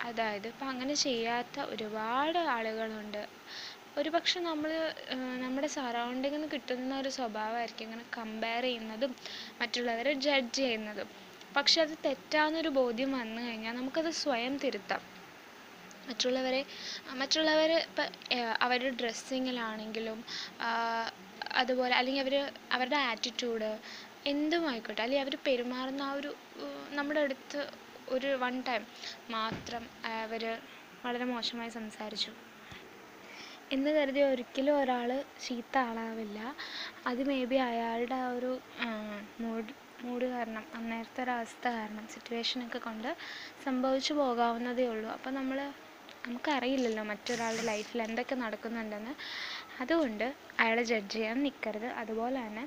അതായത് 0.00 0.46
ഇപ്പം 0.48 0.68
അങ്ങനെ 0.68 0.94
ചെയ്യാത്ത 1.04 1.60
ഒരുപാട് 1.72 2.38
ആളുകളുണ്ട്. 2.54 3.22
ഒരു 3.96 4.10
പക്ഷെ 4.10 4.38
നമ്മൾ 4.40 4.70
നമ്മുടെ 5.44 5.68
സറൗണ്ടിങ്ങിൽ 5.76 6.36
നിന്ന് 6.36 6.48
കിട്ടുന്ന 6.54 6.92
ഒരു 6.98 7.10
സ്വഭാവമായിരിക്കും 7.18 7.86
ഇങ്ങനെ 7.86 8.04
കമ്പയർ 8.18 8.62
ചെയ്യുന്നതും 8.62 9.12
മറ്റുള്ളവരെ 9.60 10.12
ജഡ്ജ് 10.26 10.56
ചെയ്യുന്നതും. 10.60 11.08
പക്ഷെ 11.56 11.78
അത് 11.82 11.94
തെറ്റാന്നൊരു 12.04 12.68
ബോധ്യം 12.76 13.12
വന്നു 13.12 13.40
കഴിഞ്ഞാൽ 13.42 13.74
നമുക്കത് 13.74 14.10
സ്വയം 14.14 14.54
തിരുത്താം. 14.56 15.02
മറ്റുള്ളവരെ 16.08 16.60
മറ്റുള്ളവർ 17.12 17.70
ഇപ്പം 17.78 18.06
അവരുടെ 18.62 18.90
ഡ്രസ്സിങ്ങിലാണെങ്കിലും 19.00 20.18
അതുപോലെ 21.52 21.94
അല്ലെങ്കിൽ 21.94 22.22
അവർ 22.22 22.34
അവരുടെ 22.72 22.98
ആറ്റിറ്റ്യൂഡ് 23.10 23.70
എന്തും 24.26 24.64
ആയിക്കോട്ടെ 24.70 25.02
അല്ലെങ്കിൽ 25.02 25.24
അവർ 25.26 25.36
പെരുമാറുന്ന 25.46 26.02
ആ 26.02 26.12
ഒരു 26.12 26.30
നമ്മുടെ 26.90 27.20
അടുത്ത് 27.20 27.60
ഒരു 28.08 28.30
വൺ 28.42 28.54
ടൈം 28.68 28.82
മാത്രം 29.30 29.82
അവർ 30.14 30.44
വളരെ 31.04 31.24
മോശമായി 31.24 31.70
സംസാരിച്ചു. 31.70 32.32
എന്ന് 33.72 33.90
കരുതി 33.90 34.20
ഒരിക്കലും 34.22 34.74
ഒരാൾ 34.80 35.10
ചീത്ത 35.44 35.78
ആളാവില്ല. 35.88 36.38
അത് 37.06 37.20
മേ 37.28 37.44
ബി 37.44 37.58
അയാളുടെ 37.68 38.14
ആ 38.22 38.28
ഒരു 38.30 38.52
മൂഡ് 39.40 39.72
മൂഡ് 40.02 40.26
കാരണം 40.34 40.64
അന്നേരത്തെ 40.78 41.20
ഒരവസ്ഥ 41.24 41.64
കാരണം 41.76 42.04
സിറ്റുവേഷനൊക്കെ 42.14 42.78
കൊണ്ട് 42.78 43.10
സംഭവിച്ചു 43.64 44.12
പോകാവുന്നതേ 44.20 44.86
ഉള്ളൂ. 44.94 45.08
അപ്പോൾ 45.16 45.32
നമ്മൾ 45.38 45.58
നമുക്കറിയില്ലല്ലോ 46.24 47.02
മറ്റൊരാളുടെ 47.10 47.64
ലൈഫിൽ 47.70 47.98
എന്തൊക്കെ 48.06 48.34
നടക്കുന്നുണ്ടെന്ന്. 48.42 49.12
അതുകൊണ്ട് 49.82 50.24
അയാളെ 50.60 50.82
ജഡ്ജ് 50.90 51.14
ചെയ്യാൻ 51.14 51.38
നിൽക്കരുത് 51.46 51.86
അതുപോലെ 52.00 52.38
തന്നെ 52.46 52.64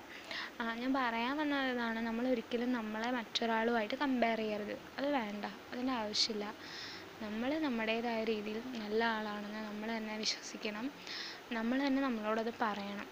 ഞാൻ 0.79 0.91
പറയാൻ 0.99 1.33
വന്നതാണ് 1.41 1.99
നമ്മൾ 2.07 2.25
ഒരിക്കലും 2.33 2.71
നമ്മളെ 2.77 3.09
മറ്റൊരാളുമായിട്ട് 3.17 3.97
കമ്പയർ 4.03 4.39
ചെയ്യരുത്. 4.43 4.75
അത് 4.97 5.07
വേണ്ട 5.17 5.43
അതിന്റെ 5.71 5.93
ആവശ്യമില്ല. 6.01 6.45
നമ്മൾ 7.23 7.49
നമ്മുടേതായ 7.65 8.21
രീതിയിൽ 8.31 8.61
നല്ല 8.81 9.01
ആളാണെന്ന് 9.17 9.61
നമ്മൾ 9.69 9.89
തന്നെ 9.97 10.15
വിശ്വസിക്കണം. 10.23 10.85
നമ്മൾ 11.57 11.77
തന്നെ 11.87 12.01
നമ്മളോടത് 12.07 12.51
പറയണം. 12.63 13.07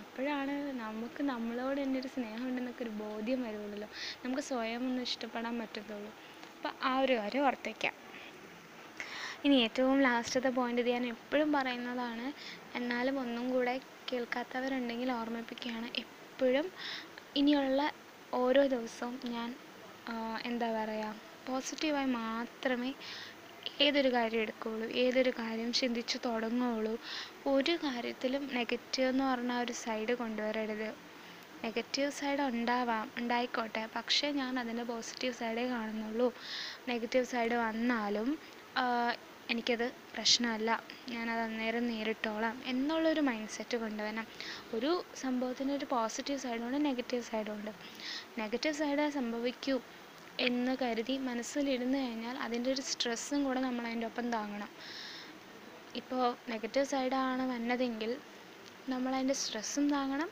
അപ്പോഴാണ് 0.00 0.54
നമുക്ക് 0.82 1.22
നമ്മളോട് 1.30 1.78
തന്നെ 1.80 1.98
ഒരു 2.00 2.10
സ്നേഹം 2.14 2.46
ഒരു 2.78 2.92
ബോധ്യം 3.02 3.40
വരുള്ളൂ 3.46 3.88
നമുക്ക് 4.24 4.44
സ്വയം 4.50 4.82
ഒന്ന് 4.88 5.02
ഇഷ്ടപ്പെടാൻ 5.08 5.54
പറ്റത്തുള്ളൂ. 5.62 6.10
അപ്പോൾ 6.54 6.72
ആ 6.82 6.92
ഒരു 7.00 7.14
കാര്യം 7.20 7.42
ഓർത്തേക്കാം. 7.48 7.94
ഇനി 9.44 9.56
ഏറ്റവും 9.64 9.96
ലാസ്റ്റത്തെ 10.06 10.50
പോയിന്റ് 10.58 10.82
ഇത് 10.82 10.90
ഞാൻ 10.90 11.04
എപ്പോഴും 11.14 11.48
പറയുന്നതാണ് 11.56 12.26
എന്നാലും 12.78 13.16
ഒന്നും 13.24 13.46
കൂടെ 13.54 13.74
കേൾക്കാത്തവരുണ്ടെങ്കിൽ 14.10 15.10
ഓർമ്മിപ്പിക്കുകയാണ്. 15.18 15.88
എപ്പോഴും 16.02 16.66
ഇനിയുള്ള 17.36 17.80
ഓരോ 18.32 18.62
ദിവസവും 18.74 19.14
ഞാൻ 19.34 19.48
എന്താ 20.44 20.68
പറയുക 20.72 21.12
പോസിറ്റീവായി 21.46 22.08
മാത്രമേ 22.20 22.90
ഏതൊരു 23.80 24.08
കാര്യം 24.08 24.40
എടുക്കുകയുള്ളൂ 24.40 24.88
ഏതൊരു 25.04 25.32
കാര്യം 25.38 25.72
ചിന്തിച്ച് 25.72 26.18
തുടങ്ങുകയുള്ളൂ 26.24 26.94
ഒരു 27.46 27.78
കാര്യത്തിലും 27.84 28.50
നെഗറ്റീവ് 28.54 29.08
എന്ന് 29.08 29.24
പറഞ്ഞ 29.24 29.52
ഒരു 29.64 29.72
സൈഡ് 29.84 30.14
കൊണ്ടുവരരുത്. 30.14 30.88
നെഗറ്റീവ് 31.64 32.10
സൈഡ് 32.10 32.42
ഉണ്ടാവാം 32.50 33.12
ഉണ്ടായിക്കോട്ടെ. 33.18 33.88
പക്ഷേ 33.96 34.30
ഞാൻ 34.40 34.58
അതിന്റെ 34.58 34.82
പോസിറ്റീവ് 34.82 35.34
സൈഡേ 35.34 35.64
കാണുന്നുള്ളൂ. 35.68 36.28
നെഗറ്റീവ് 36.88 37.24
സൈഡ് 37.24 37.56
വന്നാലും 37.64 38.28
എനിക്കത് 39.50 39.86
പ്രശ്നമല്ല. 40.14 40.70
ഞാനത് 41.10 41.40
അന്നേരം 41.40 41.88
നേരിട്ടോളാം 41.88 42.62
എന്നുള്ളൊരു 42.66 43.20
മൈൻഡ് 43.20 43.48
സെറ്റ് 43.48 43.76
കൊണ്ടുവരണം. 43.76 44.26
ഒരു 44.74 44.90
സംഭവത്തിന് 45.22 45.72
ഒരു 45.72 45.86
പോസിറ്റീവ് 45.90 46.38
സൈഡുണ്ട് 46.38 46.84
നെഗറ്റീവ് 46.84 47.22
സൈഡുണ്ട് 47.22 47.70
നെഗറ്റീവ് 48.38 48.74
സൈഡ് 48.74 49.10
സംഭവിക്കൂ. 49.18 49.76
എന്ന് 50.38 50.72
കരുതി 50.80 51.14
മനസ്സിലിരുന്ന് 51.26 51.98
കഴിഞ്ഞാൽ 51.98 52.36
അതിന്റെ 52.38 52.68
ഒരു 52.70 52.82
സ്ട്രെസ്സും 52.82 53.40
കൂടെ 53.44 53.60
നമ്മൾ 53.60 53.84
അതിന്റെ 53.86 54.06
ഒപ്പം 54.06 54.26
താങ്ങണം. 54.30 54.70
ഇപ്പോൾ 55.94 56.22
നെഗറ്റീവ് 56.48 56.88
സൈഡാണ് 56.92 57.44
വന്നതെങ്കിൽ 57.52 58.12
നമ്മൾ 58.88 59.12
അതിന്റെ 59.14 59.36
സ്ട്രെസ്സും 59.42 59.84
താങ്ങണം. 59.90 60.30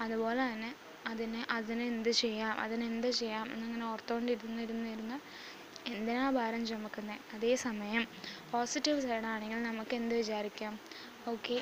അതുപോലെ 0.00 0.42
തന്നെ 0.44 0.70
അതിനെ 1.04 1.42
അതിനെന്ത് 1.50 2.10
ചെയ്യാം 2.22 2.54
അതിനെന്ത് 2.60 3.08
ചെയ്യാം 3.18 3.46
എന്നിങ്ങനെ 3.54 3.84
ഓർത്തുകൊണ്ടിരുന്നിരുന്നിരുന്ന് 3.86 5.18
എന്തിനാ 5.86 6.26
ഭാരം 6.30 6.62
ചുമക്കുന്നത് 6.66 7.20
അതേസമയം 7.34 8.04
പോസിറ്റീവ് 8.52 9.00
സൈഡാണെങ്കിൽ 9.06 9.60
നമുക്ക് 9.62 9.94
എന്ത് 9.94 10.14
വിചാരിക്കാം? 10.14 10.74
ഓക്കെ 11.26 11.56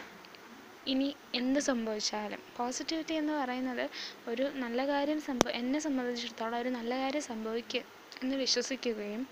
ഇനി 0.87 1.09
എന്ത് 1.35 1.61
സംഭവിച്ചാലും. 1.69 2.41
പോസിറ്റിവിറ്റി 2.57 3.15
എന്ന് 3.15 3.33
പറയുന്നത് 3.33 3.85
ഒരു 4.31 4.45
നല്ല 4.63 4.81
കാര്യം 4.87 5.21
സംഭവ 5.29 5.51
എന്നെ 5.61 5.79
സംബന്ധിച്ചിടത്തോളം 5.87 6.59
ഒരു 6.59 6.71
നല്ല 6.71 6.93
കാര്യം 7.03 7.25
സംഭവിക്കുക 7.31 7.83
എന്ന് 8.23 8.37
വിശ്വസിക്കുകയും 8.43 9.23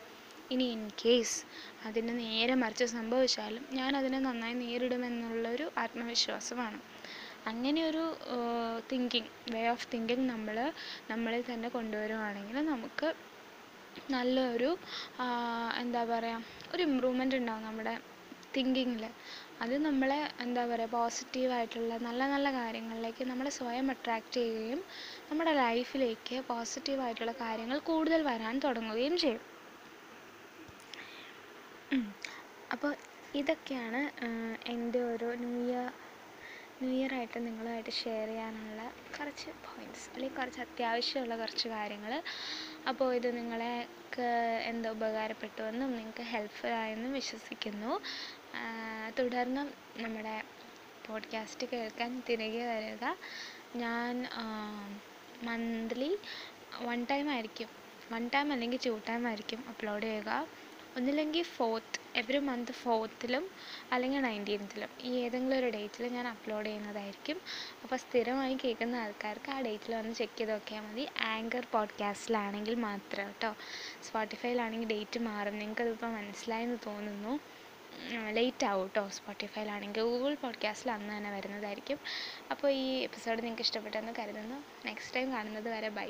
ഇനി 0.51 0.65
ഇൻ 0.75 0.83
കേസ് 1.03 1.37
അതിന് 1.87 2.13
നേരെ 2.23 2.55
മറിച്ച് 2.55 2.87
സംഭവിച്ചാലും 2.95 3.65
ഞാൻ 3.73 3.91
അതിനെ 3.97 4.19
നന്നായി 4.21 4.57
നേരിടുമെന്നുള്ളൊരു 4.63 5.67
ആത്മവിശ്വാസമാണ്. 5.79 6.79
അങ്ങനെയൊരു 7.51 8.05
തിങ്കിങ് 8.91 9.31
വേ 9.53 9.63
ഓഫ് 9.69 9.87
തിങ്കിങ് 9.93 10.27
നമ്മൾ 10.33 10.57
നമ്മളിൽ 11.11 11.43
തന്നെ 11.51 11.69
കൊണ്ടുവരുവാണെങ്കിൽ 11.77 12.57
നമുക്ക് 12.71 13.09
നല്ലൊരു 14.11 14.71
എന്താ 15.81 16.03
പറയുക 16.11 16.43
ഒരു 16.73 16.83
ഇമ്പ്രൂവ്മെന്റ് 16.89 17.37
ഉണ്ടാകും 17.37 17.65
നമ്മുടെ 17.65 17.95
തിങ്കിങ്ങിൽ 18.55 19.05
അത് 19.61 19.75
നമ്മളെ 19.87 20.19
എന്താ 20.45 20.63
പറയുക 20.71 20.91
പോസിറ്റീവായിട്ടുള്ള 20.97 21.95
നല്ല 22.07 22.23
നല്ല 22.33 22.49
കാര്യങ്ങളിലേക്ക് 22.59 23.25
നമ്മളെ 23.31 23.51
സ്വയം 23.59 23.87
അട്രാക്റ്റ് 23.95 24.39
ചെയ്യുകയും 24.39 24.81
നമ്മുടെ 25.29 25.53
ലൈഫിലേക്ക് 25.65 26.37
പോസിറ്റീവായിട്ടുള്ള 26.51 27.35
കാര്യങ്ങൾ 27.43 27.79
കൂടുതൽ 27.91 28.23
വരാൻ 28.31 28.55
തുടങ്ങുകയും 28.67 29.17
ചെയ്യും. 29.25 29.43
അപ്പോൾ 32.75 32.93
ഇതൊക്കെയാണ് 33.41 34.01
എന്റെ 34.75 35.01
ഒരു 35.13 35.29
ന്യൂ 35.43 35.55
ഇയർ 35.67 35.89
ന്യൂ 36.81 36.91
ഇയർ 36.99 37.13
ആയിട്ട് 37.17 37.39
നിങ്ങളുമായിട്ട് 37.47 37.93
ഷെയർ 38.01 38.29
ചെയ്യാനുള്ള 38.31 38.83
കുറച്ച് 39.17 39.51
പോയിന്റ്സ് 39.67 40.07
അല്ലെങ്കിൽ 40.13 40.39
കുറച്ച് 40.39 40.61
അത്യാവശ്യമുള്ള 40.65 41.35
കുറച്ച് 41.43 41.69
കാര്യങ്ങൾ 41.75 42.13
അപ്പോൾ 42.91 43.09
ഇത് 43.19 43.29
നിങ്ങളെ 43.39 43.73
എന്താ 44.71 44.89
ഉപകാരപ്പെട്ടുവെന്നും 44.97 45.91
നിങ്ങൾക്ക് 45.97 46.25
ഹെൽപ്ഫുൾ 46.33 46.73
ആയെന്നും 46.81 47.13
വിശ്വസിക്കുന്നു. 47.21 47.93
തുടർന്നും 49.19 49.71
നമ്മുടെ 49.97 50.43
പോഡ്കാസ്റ്റ് 51.07 51.67
കേൾക്കാൻ 51.73 52.23
തിരികെ 52.29 52.67
വരിക. 52.67 53.15
ഞാൻ 53.77 54.29
മന്ത്ലി 55.43 56.19
വൺ 56.81 57.07
ടൈം 57.11 57.31
ആയിരിക്കും. 57.31 57.69
വൺ 58.13 58.31
ടൈം 58.35 58.53
അല്ലെങ്കിൽ 58.53 58.79
ടു 58.87 59.01
ടൈം 59.09 59.27
ആയിരിക്കും 59.27 59.65
അപ്ലോഡ് 59.69 60.03
ചെയ്യുക. 60.03 60.47
ഒന്നില്ലെങ്കിൽ 60.97 61.43
ഫോർത്ത് 61.43 62.19
എവറി 62.19 62.39
മന്ത് 62.39 62.73
ഫോർത്തിലും 62.73 63.51
അല്ലെങ്കിൽ 63.93 64.21
നയന്റീൻത്തിലും 64.21 64.89
ഈ 65.01 65.11
ഏതെങ്കിലും 65.11 65.59
ഒരു 65.59 65.71
ഡേറ്റിൽ 65.71 66.07
ഞാൻ 66.07 66.29
അപ്ലോഡ് 66.29 66.67
ചെയ്യുന്നതായിരിക്കും. 66.67 67.41
അപ്പോൾ 67.83 67.97
സ്ഥിരമായി 67.97 68.59
കേൾക്കുന്ന 68.65 68.97
ആൾക്കാർക്ക് 68.97 69.51
ആ 69.51 69.61
ഡേറ്റിൽ 69.61 69.95
വന്ന് 69.95 70.15
ചെക്ക് 70.15 70.39
ചെയ്ത് 70.39 70.53
നോക്കിയാൽ 70.53 70.83
മതി. 70.83 71.07
ആങ്കർ 71.21 71.67
പോഡ്കാസ്റ്റിലാണെങ്കിൽ 71.73 72.75
മാത്രം 72.75 73.27
കേട്ടോ. 73.27 73.55
സ്പോട്ടിഫൈയിലാണെങ്കിൽ 74.03 74.89
ഡേറ്റ് 74.89 75.21
മാറും. 75.21 75.59
നിങ്ങൾക്കതിപ്പോൾ 75.59 76.07
മനസ്സിലായെന്ന് 76.07 76.79
തോന്നുന്നു. 76.87 77.41
ലേറ്റ് 78.31 78.67
ആവും 78.67 78.83
കേട്ടോ 78.83 79.09
സ്പോട്ടിഫൈയിലാണെങ്കിൽ 79.09 80.03
ഗൂഗിൾ 80.03 80.35
പോഡ്കാസ്റ്റിൽ 80.35 80.91
അന്ന് 80.91 81.17
തന്നെ 81.17 81.31
വരുന്നതായിരിക്കും. 81.31 81.99
അപ്പോൾ 82.51 82.71
ഈ 82.71 82.99
എപ്പിസോഡ് 82.99 83.43
നിങ്ങൾക്ക് 83.43 83.63
ഇഷ്ടപ്പെട്ടെന്ന് 83.63 84.13
കരുതുന്നു. 84.19 84.87
നെക്സ്റ്റ് 84.87 85.17
ടൈം 85.17 85.33
കാണുന്നത് 85.33 85.69
വരെ 85.69 85.89
ബൈ. 85.89 86.09